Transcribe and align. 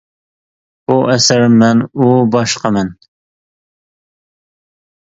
بۇ 0.91 0.95
ئەسەر، 1.15 1.43
مەن 1.63 1.85
ئۇ 1.91 2.09
باشقا 2.39 2.75
مەن. 2.81 2.93